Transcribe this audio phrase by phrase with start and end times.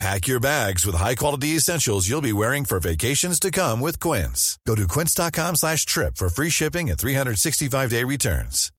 [0.00, 4.58] Pack your bags with high-quality essentials you'll be wearing for vacations to come with Quince.
[4.66, 8.70] Go to quince.com slash trip for free shipping and 365-day returns.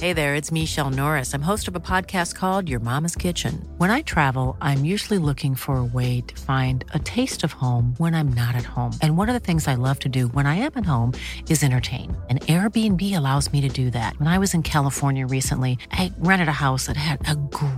[0.00, 1.34] Hey there, it's Michelle Norris.
[1.34, 3.68] I'm host of a podcast called Your Mama's Kitchen.
[3.78, 7.94] When I travel, I'm usually looking for a way to find a taste of home
[7.96, 8.92] when I'm not at home.
[9.02, 11.14] And one of the things I love to do when I am at home
[11.50, 12.16] is entertain.
[12.30, 14.16] And Airbnb allows me to do that.
[14.20, 17.77] When I was in California recently, I rented a house that had a great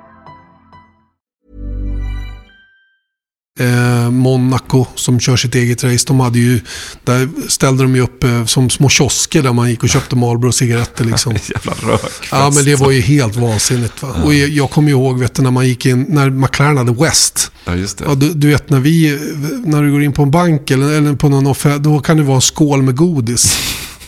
[3.61, 6.05] Eh, Monaco som kör sitt eget race.
[6.07, 6.59] De hade ju,
[7.03, 10.51] där ställde de ju upp eh, som små kiosker där man gick och köpte Marlboro
[10.51, 11.05] cigaretter.
[11.05, 11.33] Liksom.
[11.55, 12.23] Jävla rökfest.
[12.31, 14.03] Ja, men det var ju helt vansinnigt.
[14.03, 14.09] Va?
[14.23, 17.51] Och jag, jag kommer ihåg vet du, när man gick in, när McLaren hade West.
[17.65, 18.05] Ja, just det.
[18.07, 19.19] Ja, du, du vet när vi,
[19.65, 22.23] när du går in på en bank eller, eller på någon offer, då kan det
[22.23, 23.57] vara en skål med godis.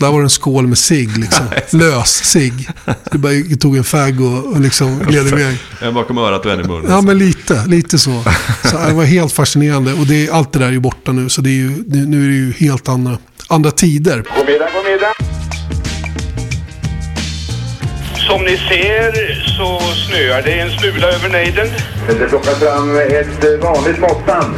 [0.04, 1.46] Där var det en skål med cigg, liksom.
[1.80, 2.70] lös cigg.
[3.12, 5.58] Du bara tog en fagg och, och liksom gled iväg.
[5.82, 6.92] En bakom örat och en i munnen.
[6.92, 8.24] Ja, men lite, lite så.
[8.64, 9.94] så det var helt fascinerande.
[9.94, 12.28] Och det, allt det där är ju borta nu, så det är ju, nu, är
[12.28, 14.16] det ju helt andra, andra tider.
[14.16, 15.14] God middag, god middag.
[18.28, 21.68] Som ni ser så snöar det en smula över nejden.
[22.08, 24.56] Det plockas fram ett vanligt måttband.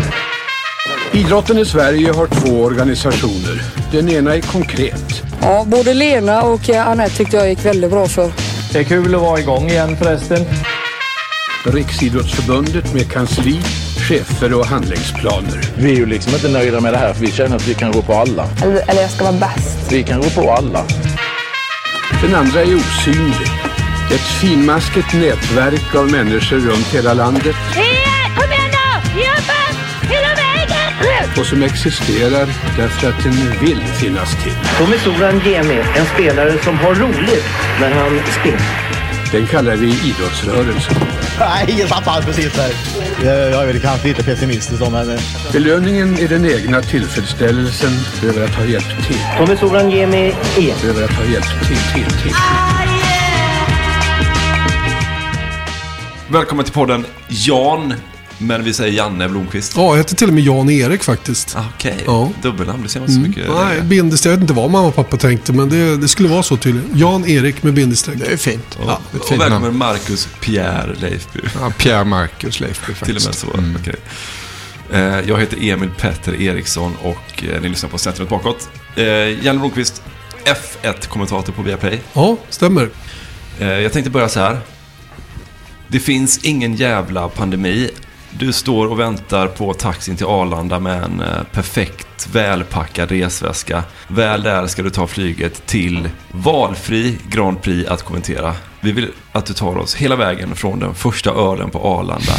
[1.15, 3.61] Idrotten i Sverige har två organisationer.
[3.91, 5.23] Den ena är konkret.
[5.41, 8.31] Ja, både Lena och eh, Anette tyckte jag gick väldigt bra för.
[8.73, 10.45] Det är kul att vara igång igen förresten.
[11.65, 13.59] Riksidrottsförbundet med kansli,
[14.09, 15.61] chefer och handlingsplaner.
[15.77, 17.91] Vi är ju liksom inte nöjda med det här för vi känner att vi kan
[17.91, 18.47] gå på alla.
[18.63, 19.91] Eller, eller jag ska vara bäst.
[19.91, 20.85] Vi kan gå på alla.
[22.21, 23.47] Den andra är osynlig.
[24.11, 27.55] Ett finmaskigt nätverk av människor runt hela landet
[31.37, 32.47] och som existerar
[32.77, 34.53] därför att den vill finnas till.
[34.77, 37.45] Tommy Soran Gemi, en spelare som har roligt
[37.79, 38.95] när han spelar.
[39.31, 40.95] Den kallar vi idrottsrörelsen.
[41.39, 42.71] Nej, jag tappade precis där.
[43.23, 45.17] Jag är väl kanske lite pessimistisk då, men...
[45.51, 47.91] Belöningen är den egna tillfredsställelsen
[48.23, 49.19] över att ha hjälpt till.
[49.37, 50.89] Tommy Soran Gemi är.
[50.89, 52.33] Över att ha hjälpt till, till, till.
[56.27, 57.93] Välkommen till podden Jan,
[58.37, 59.73] men vi säger Janne Blomqvist.
[59.75, 61.55] Ja, jag heter till och med Jan-Erik faktiskt.
[61.55, 62.31] Ah, Okej, Ja.
[62.41, 62.83] dubbelnamn.
[62.83, 63.29] Det ser man så Mm.
[63.29, 63.47] mycket.
[63.49, 64.31] Nej, bindestreck.
[64.31, 66.89] Jag vet inte vad mamma och pappa tänkte, men det, det skulle vara så tydligen.
[66.99, 68.17] Jan-Erik med bindestreck.
[68.19, 68.75] Det är fint.
[68.79, 69.77] Och, Ja, ett och fint välkommen namn.
[69.77, 71.39] Marcus Pierre Leifby.
[71.61, 73.05] Ja, Pierre Marcus Leifby faktiskt.
[73.05, 73.53] Till och med så.
[73.53, 73.77] Mm.
[73.81, 73.95] okej.
[74.91, 78.69] Eh, Jag heter Emil Petter Eriksson och eh, ni lyssnar på Centrumet bakåt.
[78.95, 79.05] Eh,
[79.45, 80.01] Janne Blomqvist,
[80.45, 82.01] F1-kommentator på Viaplay.
[82.13, 82.89] Ja, stämmer.
[83.59, 84.59] Eh, Jag tänkte börja så här.
[85.87, 87.89] Det finns ingen jävla pandemi.
[88.39, 93.83] Du står och väntar på taxin till Arlanda med en eh, perfekt välpackad resväska.
[94.07, 98.53] Väl där ska du ta flyget till valfri Grand Prix att kommentera.
[98.81, 102.33] Vi vill att du tar oss hela vägen från den första ölen på Arlanda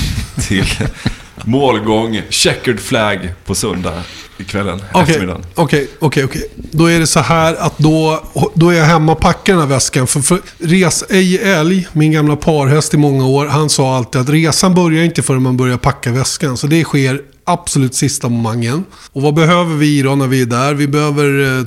[0.49, 0.67] till
[1.47, 4.03] målgång, checkered flag på söndag
[4.47, 5.45] kvällen, Okej, eftermiddagen.
[5.55, 6.51] okej, okej, okej.
[6.57, 8.25] Då är det så här att då,
[8.55, 10.07] då är jag hemma och packar den här väskan.
[10.07, 14.29] För, för res, Eje Älg, min gamla parhäst i många år, han sa alltid att
[14.29, 16.57] resan börjar inte förrän man börjar packa väskan.
[16.57, 18.85] Så det sker absolut sista momangen.
[19.13, 20.75] Och vad behöver vi då när vi är där?
[20.75, 21.65] Vi behöver eh,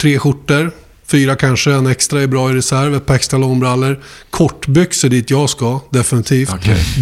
[0.00, 0.70] tre skjortor.
[1.06, 4.00] Fyra kanske, en extra är bra i reserv, ett par extra långbrallor.
[4.30, 6.50] Kortbyxor dit jag ska, definitivt.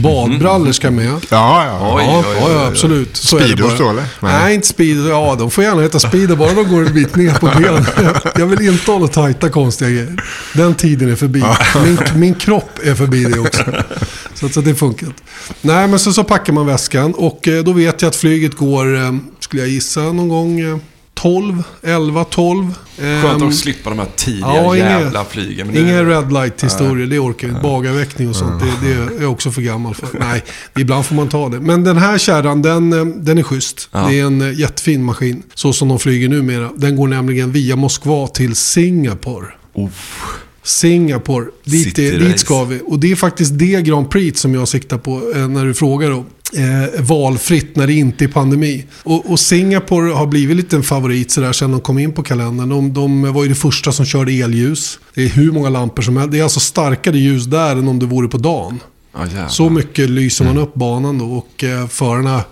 [0.03, 1.07] Badbrallor ska med.
[1.31, 1.95] Ja, ja.
[1.97, 2.67] Oj, ja, oj, oj, ja, oj, ja, oj.
[2.69, 3.17] absolut.
[3.17, 3.79] Så är det Speedos bara.
[3.79, 4.03] då, eller?
[4.21, 4.33] Nej.
[4.43, 4.55] Nej.
[4.55, 5.09] inte speedo.
[5.09, 7.85] Ja, de får gärna heta speedo, bara de går en bit ner på benen.
[8.39, 10.23] Jag vill inte hålla tajta konstiga grejer.
[10.55, 11.45] Den tiden är förbi.
[11.85, 13.63] Min, min kropp är förbi det också.
[14.35, 15.09] Så, att- så att det funkar.
[15.61, 18.97] Nej, men så, så packar man väskan och eh, då vet jag att flyget går,
[18.97, 20.77] eh, skulle jag gissa, någon gång eh,
[21.23, 22.75] 12, 11, 12.
[22.97, 25.67] Skönt Ehm, att slippa de här tidiga ja, inga- jävla flygen.
[25.67, 27.63] men Inga red light historier, det orkar jag inte.
[27.63, 30.09] Bagarväckning och sånt, det, det är jag också för gammal för.
[30.21, 30.45] Nej,
[30.79, 31.61] ibland får man ta det.
[31.61, 33.89] Men den här kärran, den, eh, den är schysst.
[33.93, 34.07] Ja.
[34.09, 35.43] Det är en eh, jättefin maskin.
[35.55, 36.71] Så som de flyger numera.
[36.77, 39.47] Den går nämligen via Moskva till Singapore.
[39.77, 40.23] Uff.
[40.65, 42.81] Singapore, dit, är, dit ska vi.
[42.87, 46.11] Och det är faktiskt det Grand Prix som jag siktar på eh, när du frågar
[46.11, 46.25] då.
[46.55, 48.85] Eh, valfritt när det inte är pandemi.
[49.03, 52.69] Och, och Singapore har blivit lite en favorit sådär sen de kom in på kalendern.
[52.69, 54.99] De, de var ju det första som körde elljus.
[55.15, 56.33] Det är hur många lampor som helst.
[56.33, 58.81] Det är alltså starkare ljus där än om det vore på dagen.
[59.15, 62.45] Ja, Så mycket lyser man upp banan då och eh, förarna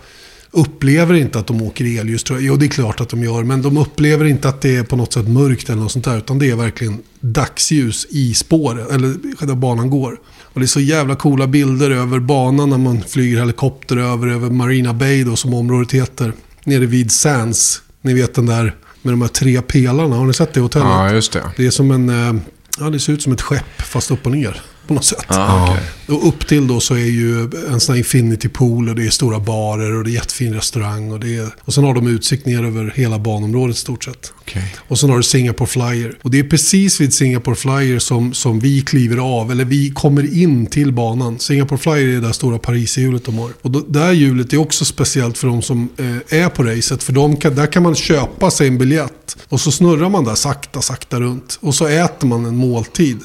[0.50, 2.24] upplever inte att de åker elljus.
[2.24, 2.46] Tror jag.
[2.46, 4.96] Jo, det är klart att de gör, men de upplever inte att det är på
[4.96, 6.18] något sätt mörkt eller något sånt där.
[6.18, 9.14] Utan det är verkligen dagsljus i spåret, eller
[9.46, 10.18] där banan går.
[10.52, 14.50] Och det är så jävla coola bilder över banan när man flyger helikopter över, över
[14.50, 16.32] Marina Bay då, som området heter.
[16.64, 17.82] Nere vid Sands.
[18.02, 20.16] Ni vet den där med de här tre pelarna.
[20.16, 20.88] Har ni sett det hotellet?
[20.88, 21.42] Ja, just det.
[21.56, 22.08] Det är som en...
[22.36, 22.42] eh,
[22.78, 24.60] Ja, det ser ut som ett skepp fast upp och ner.
[24.90, 25.24] På något sätt.
[25.26, 25.82] Ah, okej.
[26.08, 27.42] Och upp till då så är ju
[27.72, 31.12] en sån här infinity pool och det är stora barer och det är jättefin restaurang.
[31.12, 34.32] Och, det är, och sen har de utsikt ner över hela banområdet i stort sett.
[34.40, 34.74] Okej.
[34.88, 36.18] Och sen har du Singapore Flyer.
[36.22, 40.34] Och det är precis vid Singapore Flyer som, som vi kliver av, eller vi kommer
[40.42, 41.38] in till banan.
[41.38, 43.50] Singapore Flyer är det där stora Paris-hjulet de har.
[43.62, 47.02] Och då, det här hjulet är också speciellt för de som eh, är på racet.
[47.02, 49.36] För de kan, där kan man köpa sig en biljett.
[49.48, 51.58] Och så snurrar man där sakta, sakta runt.
[51.60, 53.18] Och så äter man en måltid.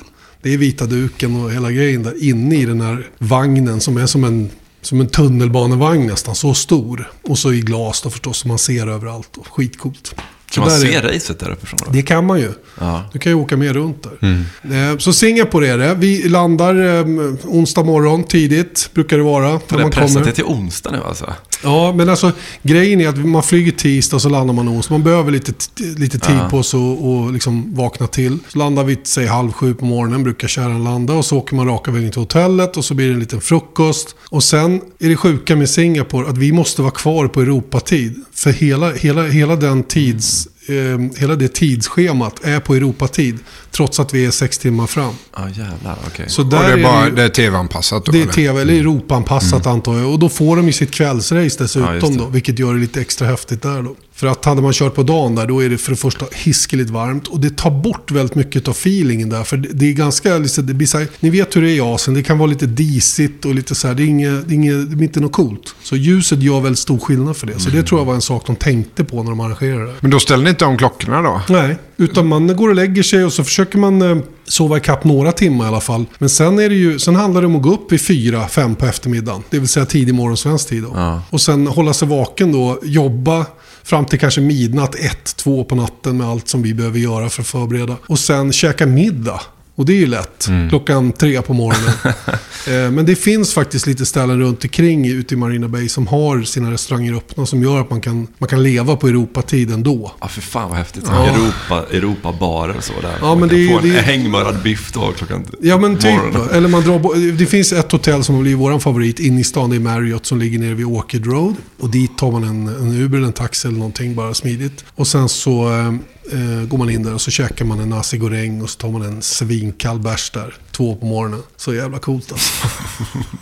[0.46, 4.06] Det är vita duken och hela grejen där inne i den här vagnen som är
[4.06, 4.50] som en,
[4.82, 6.36] som en tunnelbanevagn nästan.
[6.36, 7.12] Så stor.
[7.24, 9.38] Och så i glas då förstås, som man ser överallt.
[9.38, 10.16] Och skitcoolt.
[10.52, 11.80] Kan man se är- racet där uppifrån?
[11.86, 11.92] då?
[11.92, 12.52] det kan man ju.
[12.80, 13.04] Ja.
[13.14, 14.92] Du kan ju åka med runt där.
[14.92, 15.96] Eh, Så Singapore är det.
[15.96, 17.06] Vi landar eh,
[17.44, 19.46] onsdag morgon tidigt, brukar det vara.
[19.48, 20.26] Har När det man pressat kommer.
[20.26, 21.34] det till onsdag nu alltså?
[21.66, 22.32] Ja, men alltså
[22.64, 24.94] grejen är att man flyger tisdag och så landar man onsdag.
[24.94, 25.54] Man behöver lite,
[25.98, 26.50] lite tid Ja.
[26.50, 28.38] på sig och liksom vakna till.
[28.48, 31.14] Så landar vi, säg halv sju på morgonen, brukar kärran landa.
[31.14, 34.16] Och så åker man raka vägen till hotellet och så blir det en liten frukost.
[34.30, 38.24] Och sen är det sjuka med Singapore att vi måste vara kvar på Europatid.
[38.34, 40.48] För hela, hela, hela den tids...
[40.68, 43.40] Eh, hela det tidsschemat är på Europatid.
[43.72, 45.14] Trots att vi är sex timmar fram.
[45.36, 45.98] Ja, jävlar.
[46.08, 46.26] Okej.
[46.30, 48.12] Så Och där det är, bara, det det är tv-anpassat då?
[48.12, 50.12] det är tv, eller Europaanpassat antar jag.
[50.12, 52.24] Och då får de ju sitt kvällsrace dessutom det.
[52.24, 52.26] då.
[52.26, 53.96] Vilket gör det lite extra häftigt där då.
[54.16, 56.90] För att hade man kört på dagen där, då är det för det första hiskeligt
[56.90, 57.28] varmt.
[57.28, 59.44] Och det tar bort väldigt mycket av feelingen där.
[59.44, 61.80] För det- är ganska, liksom, det blir så här, ni vet hur det är i
[61.82, 62.16] Asien.
[62.16, 63.96] Det kan vara lite disigt och lite så här.
[63.96, 65.76] Det är, inget, det är, inget, det är inte något coolt.
[65.84, 67.60] Så ljuset gör väldigt stor skillnad för det.
[67.60, 69.94] Så det tror jag var en sak de tänkte på när de arrangerade det.
[70.00, 71.42] Men då ställer ni inte om klockorna då?
[71.50, 75.32] Nej, utan man går och lägger sig och så försöker man eh, sova ikapp några
[75.32, 76.06] timmar i alla fall.
[76.18, 78.76] Men sen, är det ju, sen handlar det om att gå upp vid fyra, fem
[78.76, 79.44] på eftermiddagen.
[79.50, 80.86] Det vill säga tidig morgon svensk tid.
[80.94, 81.22] Ja.
[81.30, 83.46] Och sen hålla sig vaken då, jobba
[83.84, 87.42] fram till kanske midnatt, ett, två på natten med allt som vi behöver göra för
[87.42, 87.96] att förbereda.
[88.08, 89.42] Och sen käka middag.
[89.78, 90.48] Och det är ju lätt.
[90.70, 91.94] Klockan tre på morgonen.
[92.86, 96.42] eh, men det finns faktiskt lite ställen runt omkring ute i Marina Bay som har
[96.42, 97.46] sina restauranger öppna.
[97.46, 100.12] Som gör att man kan, man kan leva på Europatid ändå.
[100.22, 101.04] Ja, för fan vad häftigt.
[101.08, 101.26] Ja.
[101.26, 103.16] Europa, Europabarer och så där.
[103.22, 106.12] Ja, Man men kan det få en det hängmörad biff då klockan Ja men typ.
[106.14, 106.50] morgonen.
[106.54, 109.70] Eller man drar, det finns ett hotell som har blivit vår favorit inne i stan.
[109.70, 111.56] Det är Marriott som ligger nere vid Orchid Road.
[111.80, 114.86] Och dit tar man en, en Uber eller en taxi eller någonting bara smidigt.
[114.96, 115.94] Och sen så eh,
[116.32, 118.90] eh, går man in där och så käkar man en nasi goreng och så tar
[118.90, 120.56] man en svinkall bärs där.
[120.72, 121.40] Två på morgonen.
[121.58, 122.68] Så jävla coolt alltså.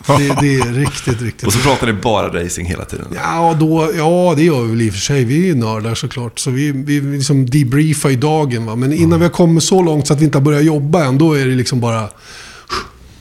[0.18, 3.06] det, det är riktigt, riktigt Och så pratar ni bara racing hela tiden.
[3.14, 5.24] Ja, då, ja, det gör vi väl i och för sig.
[5.24, 6.38] Vi är ju nördar såklart.
[6.38, 8.66] Så vi, vi liksom debriefar i dagen.
[8.66, 8.76] Va?
[8.76, 11.18] Men innan vi har kommit så långt så att vi inte har börjat jobba än,
[11.18, 12.08] då är det liksom bara...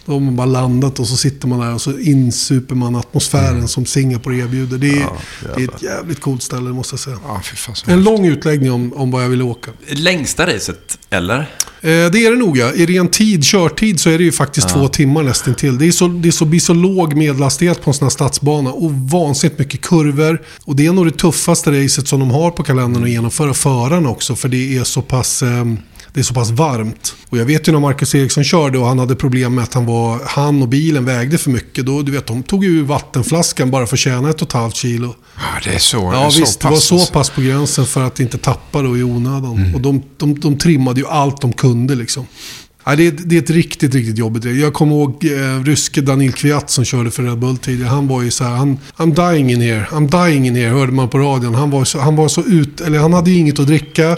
[0.05, 3.67] Då har man bara landat och så sitter man där och så insuper man atmosfären
[3.67, 4.77] som Singapore erbjuder.
[4.77, 5.09] Det är,
[5.55, 7.17] det är ett jävligt coolt ställe, måste jag säga.
[7.27, 7.75] Ja, fy fan.
[7.75, 9.72] så En lång utläggning om, om vad jag ville åka.
[9.88, 11.38] Längsta racet, eller?
[11.39, 11.45] Eh,
[11.81, 12.74] det är det nog ja.
[12.74, 15.77] I ren tid, körtid, så är det ju faktiskt två timmar nästan till.
[15.77, 18.72] Det, är så, det är så, blir så låg medelhastighet på en sån här stadsbana
[18.72, 20.41] och vansinnigt mycket kurvor.
[20.65, 24.10] Och det är nog det tuffaste racet som de har på kalendern att genomföra förarna
[24.10, 24.36] också.
[24.36, 25.43] För det är så pass...
[25.43, 25.77] ehm,
[26.13, 27.15] det är så pass varmt.
[27.29, 29.86] Och jag vet ju när Marcus Eriksson körde och han hade problem med att han,
[29.86, 31.86] var, han och bilen vägde för mycket.
[31.86, 34.75] Då, du vet, de tog ju vattenflaskan bara för att tjäna ett och ett halvt
[34.75, 35.15] kilo.
[35.36, 36.12] Ja, det är så.
[36.12, 37.13] det Ja så visst, det var så alltså.
[37.13, 39.72] pass på gränsen för att inte tappa då i onödan.
[39.75, 42.27] Och de, de, de trimmade ju allt de kunde liksom.
[42.86, 44.56] Ja, det, är, det är ett riktigt, riktigt jobbigt race.
[44.58, 47.90] Jag kommer ihåg eh, ryske Danil Kviat som körde för Red Bull tidigare.
[47.90, 50.92] Han var ju så här, han, I'm dying in here, I'm dying in here, hörde
[50.92, 51.56] man på radion.
[51.56, 54.08] Han var så, han var så ut, eller han hade ju inget att dricka.
[54.08, 54.18] Nej,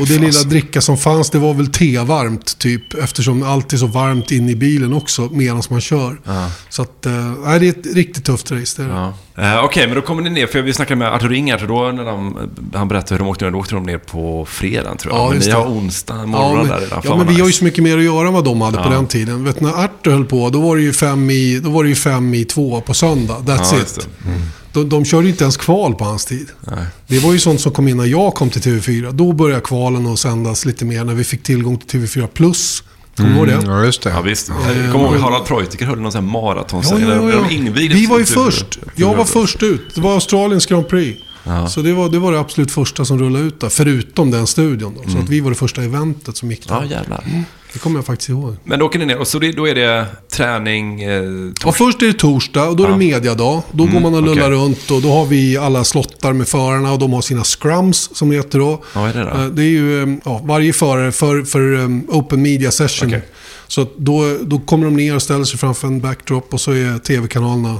[0.00, 2.94] och det lilla dricka som fanns, det var väl tevarmt typ.
[2.94, 6.20] Eftersom allt är så varmt inne i bilen också medan man kör.
[6.68, 8.82] Så att, eh, det är ett riktigt tufft race.
[8.82, 8.94] Det är det.
[8.94, 9.14] Ja.
[9.40, 11.92] Eh, Okej, men då kommer ni ner, för vi snackade med Arthur Ringart och då
[11.92, 12.36] när de,
[12.74, 15.24] han berättade hur de åkte ner, då åkte de ner på fredagen tror jag.
[15.24, 17.00] Ja, men ni har onsdag morgon ja, men, där redan.
[17.04, 17.58] ja, men vi har ju nice.
[17.58, 18.90] så mycket mer att göra än vad de hade på Ja.
[18.90, 19.44] den tiden.
[19.44, 21.94] Vet, när Arthur höll på, då var det ju fem i, då var det ju
[21.94, 23.36] fem i två på söndag.
[23.46, 24.08] That's Ja, it.
[24.26, 24.40] Mm.
[24.72, 26.48] De, de körde ju inte ens kval på hans tid.
[26.60, 26.84] Nej.
[27.06, 29.12] Det var ju sånt som kom in när jag kom till TV4.
[29.12, 32.82] Då började kvalen att sändas lite mer när vi fick tillgång till TV4 Plus
[33.16, 33.52] Kommer du ihåg det?
[33.54, 34.10] Mm, Ja, just det.
[34.10, 34.48] Ja, visst.
[34.48, 36.82] Jag kommer ihåg Harald Treutiger höll någon sån här maraton.
[36.90, 38.78] Ja, ja, ja, Vi var ju för- först.
[38.94, 39.94] Jag var först ut.
[39.94, 41.20] Det var Australiens Grand Prix.
[41.44, 41.68] Ja.
[41.68, 43.68] Så det var, det var det absolut första som rullade ut där.
[43.68, 45.02] Förutom den studion då.
[45.02, 45.22] Så Mm.
[45.24, 46.74] att vi var det första eventet som gick där.
[46.74, 47.24] Ja, jävlar.
[47.72, 48.56] Det kommer jag faktiskt ihåg.
[48.64, 51.02] Men då åker ni ner och så det, då är det träning...
[51.02, 51.22] Eh,
[51.64, 52.98] Ja, först är det torsdag och då är det Ja.
[52.98, 53.62] mediadag.
[53.72, 54.58] Då Mm, går man och lullar okej.
[54.64, 58.28] runt och då har vi alla slottar med förarna och de har sina scrums som
[58.30, 58.84] det heter då.
[58.94, 59.28] Ja, är det då?
[59.40, 63.08] Eh, Det är ju eh, ja, varje förare för, för um, Open Media Session.
[63.08, 63.22] Okej.
[63.68, 66.72] Så att då, då kommer de ner och ställer sig framför en backdrop och så
[66.72, 67.78] är tv-kanalerna eh,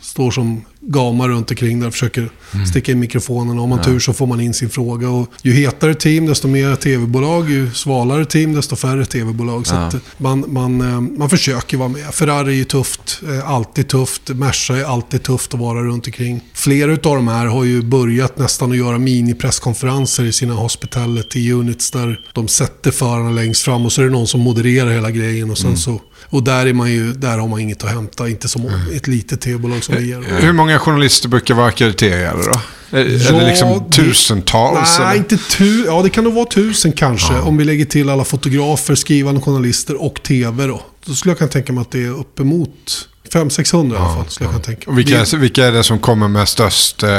[0.00, 2.30] står som gamar runt omkring där och försöker
[2.70, 3.58] sticka in mikrofonen.
[3.58, 3.84] Om man Ja.
[3.84, 5.08] tur så får man in sin fråga.
[5.10, 7.50] Och ju hetare team, desto mer tv-bolag.
[7.50, 9.66] Ju svalare team, desto färre tv-bolag.
[9.66, 9.80] Så Ja.
[9.80, 12.14] att man, man, eh, man försöker vara med.
[12.14, 14.28] Ferrari är ju tufft, eh, alltid tufft.
[14.28, 16.40] Merca är alltid tufft att vara runt omkring.
[16.54, 21.90] Flera av de här har ju börjat nästan att göra mini-presskonferenser i sina hospitality units
[21.90, 25.50] där de sätter förarna längst fram och så är det någon som modererar hela grejen.
[25.50, 25.76] Och, sen Mm.
[25.78, 29.06] så, och där, är man ju, där har man inget att hämta, inte som ett
[29.06, 30.40] litet tv-bolag som vi är.
[30.40, 32.60] Hur många journalister brukar vara ackrediterade då?
[32.98, 34.98] Är, är Ja, det liksom det- tusentals?
[34.98, 35.16] Nej, eller?
[35.18, 37.32] inte tu Ja, det kan nog vara tusen kanske.
[37.34, 37.42] Ja.
[37.42, 40.82] Om vi lägger till alla fotografer, skrivande journalister och tv då.
[41.06, 44.24] Då skulle jag kunna tänka mig att det är uppemot 500-600 i alla fall.
[44.28, 47.08] Skulle jag kunna tänka Och vilka, Det- vilka är det som kommer med störst eh,
[47.08, 47.16] Det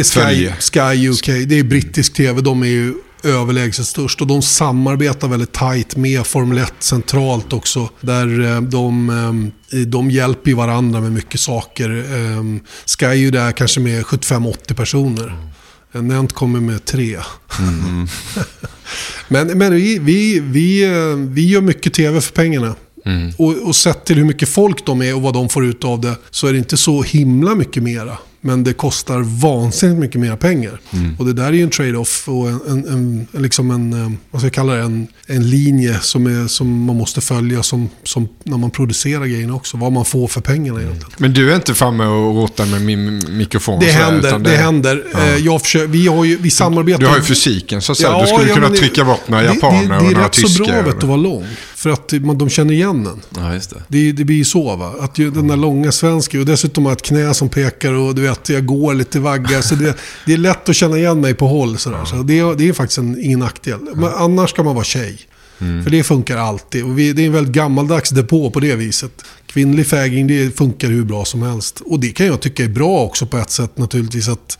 [0.00, 0.54] är Sky, följe?
[0.60, 1.26] Sky UK.
[1.48, 2.40] Det är brittisk tv.
[2.40, 4.20] De är ju överlägset störst.
[4.20, 7.88] Och de samarbetar väldigt tajt med Formel 1 centralt också.
[8.00, 9.10] Där eh, de,
[9.72, 11.90] eh, de hjälper varandra med mycket saker.
[11.90, 12.42] Eh,
[12.98, 15.36] Sky är ju där kanske med 75-80 personer.
[15.92, 17.18] En Nent kommer med tre.
[19.28, 22.74] men men vi, vi, vi, eh, vi gör mycket tv för pengarna.
[23.36, 26.00] Och, och sett till hur mycket folk de är och vad de får ut av
[26.00, 28.18] det så är det inte så himla mycket mera.
[28.40, 30.80] Men det kostar vansinnigt mycket mer pengar.
[31.18, 34.40] Och det där är ju en trade-off och en, en, en, liksom en, eh, vad
[34.40, 38.28] ska jag kalla det, en, en linje som, är, som man måste följa som, som
[38.44, 39.76] när man producerar grejerna också.
[39.76, 41.10] Vad man får för pengarna egentligen.
[41.18, 43.80] Men du är inte framme och rotar med min mikrofon?
[43.80, 45.04] Det så här, händer, utan det, händer.
[45.12, 45.18] Ja.
[45.26, 47.00] Eh, Jag försöker, vi, har ju, vi samarbetar...
[47.00, 48.10] Du har ju fysiken så att säga.
[48.10, 50.14] Ja, du skulle ja, kunna det- trycka bort några det- japaner det, det, och är
[50.14, 50.64] några rätt så tyskar.
[50.64, 51.44] bra vet, att vara lång.
[51.78, 53.20] För att man, de känner igen en.
[53.42, 53.82] Ja, just det.
[53.88, 54.94] Det, det blir ju så va.
[55.00, 58.14] Att ju, den där långa svenska och dessutom har jag ett knä som pekar och
[58.14, 59.62] du vet, jag går lite vagga.
[59.62, 62.04] Så det, det är lätt att känna igen mig på håll sådär.
[62.04, 63.78] Så det, är- det är faktiskt en, ingen nackdel.
[63.94, 65.18] Men annars ska man vara tjej.
[65.58, 66.84] För det funkar alltid.
[66.84, 69.24] Och vi, det är en väldigt gammaldags depå på det viset.
[69.46, 71.80] Kvinnlig fägring, det funkar hur bra som helst.
[71.84, 74.28] Och det kan jag tycka är bra också på ett sätt naturligtvis.
[74.28, 74.58] Att,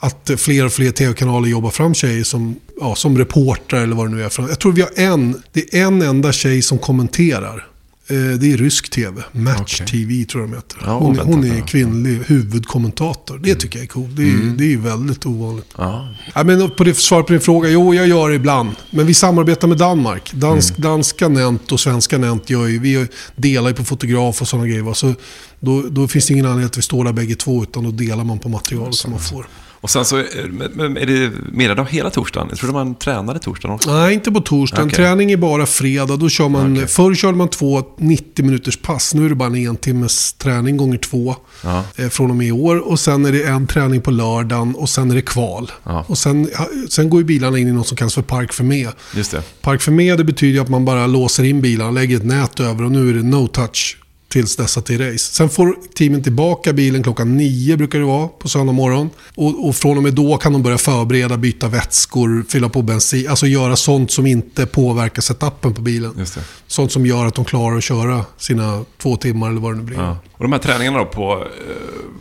[0.00, 4.10] att fler och fler tv-kanaler jobbar fram tjejer som, ja, som reportrar eller vad det
[4.16, 4.32] nu är.
[4.48, 7.66] Jag tror vi har en, det är en enda tjej som kommenterar.
[8.06, 9.22] Eh, Det är rysk tv.
[9.32, 10.78] Match TV tror jag de heter.
[10.84, 13.38] Ja, hon, hon är kvinnlig huvudkommentator.
[13.38, 14.16] Det tycker jag är coolt.
[14.16, 14.56] Det är, Mm.
[14.56, 15.66] det är väldigt ovanligt.
[15.78, 16.08] Ja.
[16.34, 18.70] Ja, men på det, svar på din fråga, jo jag gör det ibland.
[18.90, 20.32] Men vi samarbetar med Danmark.
[20.32, 20.90] Dansk, Mm.
[20.90, 24.82] Danska Nent och svenska Nent gör ju, vi delar ju på fotograf och sådana grejer.
[24.82, 24.94] va.
[24.94, 25.14] Så
[25.60, 28.24] då, då finns det ingen anledning att vi står där bägge två, utan då delar
[28.24, 29.46] man på materialet som man får.
[29.80, 32.46] Och sen så är, men är det mediadag hela torsdagen?
[32.50, 33.92] Jag trodde man tränade torsdagen också.
[33.94, 34.86] Nej, inte på torsdagen.
[34.86, 34.96] Okej.
[34.96, 36.16] Träning är bara fredag.
[36.16, 36.86] Då kör man, Okej.
[36.86, 39.14] Förr körde man två 90 minuters pass.
[39.14, 41.36] Nu är det bara en timmes träning gånger två.
[41.64, 41.84] Ja.
[41.96, 42.78] eh, Från och med i år.
[42.88, 45.70] Och sen är det en träning på lördagen och sen är det kval.
[45.84, 46.04] Ja.
[46.08, 46.48] Och sen,
[46.88, 48.88] sen går ju bilarna in i något som kallas för Park för med.
[49.16, 49.42] Just det.
[49.60, 52.84] Park för med det betyder att man bara låser in bilarna, lägger ett nät över
[52.84, 53.96] och nu är det no touch
[54.30, 55.18] tills dess att det är race.
[55.18, 59.10] Sen får teamen tillbaka bilen klockan nio brukar det vara på söndag morgon.
[59.34, 63.28] Och, och från och med då kan de börja förbereda, byta vätskor, fylla på bensin.
[63.28, 66.26] Alltså göra sånt som inte påverkar setupen på bilen.
[66.66, 69.84] Sånt som gör att de klarar att köra sina två timmar eller vad det nu
[69.84, 69.98] blir.
[69.98, 70.18] Ja.
[70.32, 71.74] Och de här träningarna då på, eh,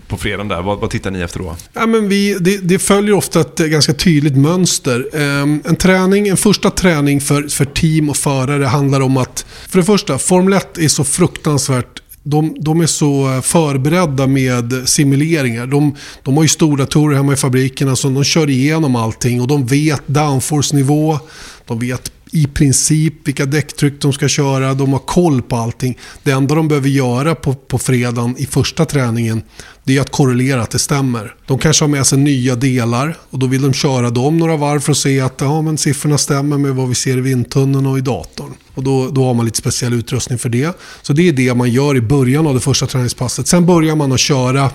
[0.08, 1.56] på fredagen där, vad, vad tittar ni efter då?
[1.74, 5.10] Ja, men vi, det, det följer ofta ett ganska tydligt mönster.
[5.14, 9.78] Ehm, en träning, en första träning för, för team och förare handlar om att, för
[9.78, 11.99] det första, Formel 1 är så fruktansvärt
[12.30, 15.68] de, de är så eh, förberedda med simuleringar.
[15.68, 19.48] De, de har ju stora datorer hemma i fabrikerna så de kör igenom allting och
[19.48, 21.20] de vet downforce-nivå.
[21.66, 24.74] De vet i princip vilka däcktryck de ska köra.
[24.74, 25.98] De har koll på allting.
[26.24, 29.42] Det enda de behöver göra på, på fredagen i första träningen
[29.90, 31.36] det är att korrelera att det stämmer.
[31.46, 34.80] De kanske har med sig nya delar och då vill de köra dem några varv
[34.80, 37.98] för att se att ja, men siffrorna stämmer med vad vi ser i vindtunneln och
[37.98, 38.54] i datorn.
[38.74, 40.78] Och då, då har man lite speciell utrustning för det.
[41.02, 43.48] Så det är det man gör i början av det första träningspasset.
[43.48, 44.70] Sen börjar man att köra,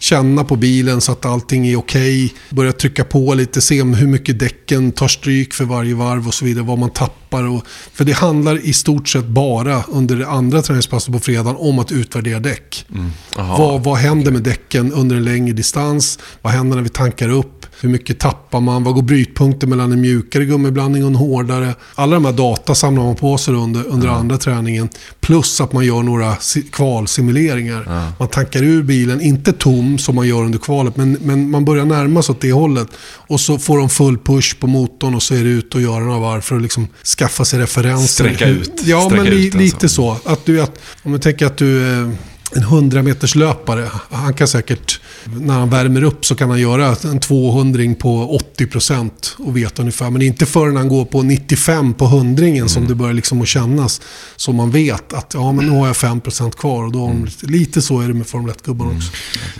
[0.00, 2.34] känna på bilen så att allting är okej.
[2.50, 6.44] Börja trycka på lite, se hur mycket däcken tar stryk för varje varv och så
[6.44, 6.64] vidare.
[6.64, 7.44] Vad man tappar.
[7.48, 11.78] Och, för det handlar i stort sett bara under det andra träningspasset på fredagen om
[11.78, 12.86] att utvärdera däck.
[13.36, 13.58] Aha.
[13.58, 16.18] Vad, vad händer med däcken under en längre distans?
[16.42, 17.66] Vad händer när vi tankar upp?
[17.82, 18.84] Hur mycket tappar man?
[18.84, 21.74] Vad går brytpunkten mellan en mjukare gummiblandning och en hårdare?
[21.94, 24.88] Alla de här data samlar man på sig under, under andra träningen.
[25.20, 28.12] Plus att man gör några si- kvalsimuleringar.
[28.18, 31.84] Man tankar ur bilen, inte tom som man gör under kvalet, men, men man börjar
[31.84, 32.88] närma sig åt det hållet.
[33.02, 36.04] Och så får de full push på motorn och så är det ut och göra
[36.04, 38.06] några varv för att liksom skaffa sig referenser.
[38.24, 38.82] Sträcka ut.
[38.84, 40.16] Ja, Sträcka men li, ut lite så.
[40.24, 42.16] Att du, att, om du tänker att du är
[42.56, 43.90] en 100 meters löpare.
[44.10, 49.10] Han kan säkert, när han värmer upp så kan han göra en 200 på 80%
[49.38, 50.10] och veta ungefär.
[50.10, 54.00] Men inte förrän han går på 95 på hundringen som det börjar liksom att kännas.
[54.36, 56.84] Så man vet att ja, men nu har jag 5% kvar.
[56.84, 59.12] Och då, de lite, lite så är det med Formel 1-gubbarna också.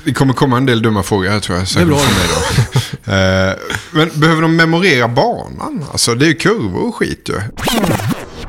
[0.04, 1.66] Det kommer komma en del dumma frågor här tror jag.
[1.74, 1.96] Det är bra.
[1.96, 2.04] mig
[2.34, 2.80] då.
[3.04, 3.54] Eh,
[3.92, 5.84] Men behöver de memorera banan?
[5.92, 7.40] Alltså det är ju kurvor och skit ju.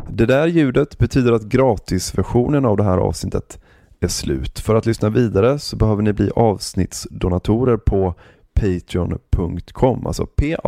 [0.10, 3.58] Det där ljudet betyder att gratisversionen av det här avsnittet
[4.02, 4.60] är slut.
[4.60, 8.14] För att lyssna vidare så behöver ni bli avsnittsdonatorer på
[8.54, 10.64] patreon.com, alltså p-a-t-r-e-o-n.com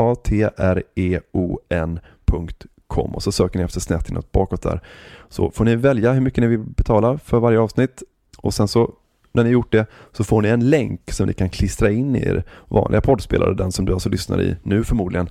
[3.16, 4.82] och så söker ni efter snett inåt bakåt där.
[5.30, 8.04] Så får ni välja hur mycket ni vill betala för varje avsnitt
[8.38, 8.94] och sen så
[9.32, 12.20] när ni gjort det så får ni en länk som ni kan klistra in i
[12.20, 15.30] er vanliga poddspelare, den som du alltså lyssnar i nu förmodligen.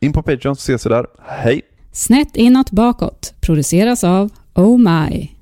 [0.00, 1.06] In på Patreon så ses vi där.
[1.22, 1.62] Hej!
[1.92, 5.33] Snett inåt bakåt produceras av Oh My.